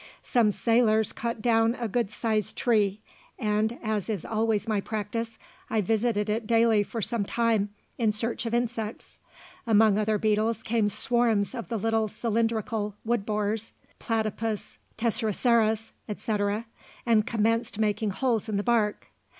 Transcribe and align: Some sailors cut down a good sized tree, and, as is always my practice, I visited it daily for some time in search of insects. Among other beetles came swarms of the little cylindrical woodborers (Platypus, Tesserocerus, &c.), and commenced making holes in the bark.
Some 0.23 0.49
sailors 0.49 1.11
cut 1.13 1.43
down 1.43 1.77
a 1.79 1.87
good 1.87 2.09
sized 2.09 2.57
tree, 2.57 3.01
and, 3.37 3.77
as 3.83 4.09
is 4.09 4.25
always 4.25 4.67
my 4.67 4.81
practice, 4.81 5.37
I 5.69 5.81
visited 5.81 6.27
it 6.27 6.47
daily 6.47 6.81
for 6.81 7.03
some 7.03 7.23
time 7.23 7.69
in 7.99 8.11
search 8.11 8.47
of 8.47 8.53
insects. 8.55 9.19
Among 9.67 9.99
other 9.99 10.17
beetles 10.17 10.63
came 10.63 10.89
swarms 10.89 11.53
of 11.53 11.69
the 11.69 11.77
little 11.77 12.07
cylindrical 12.07 12.95
woodborers 13.05 13.73
(Platypus, 13.99 14.79
Tesserocerus, 14.97 15.91
&c.), 16.17 16.63
and 17.05 17.27
commenced 17.27 17.77
making 17.77 18.09
holes 18.09 18.49
in 18.49 18.57
the 18.57 18.63
bark. 18.63 19.05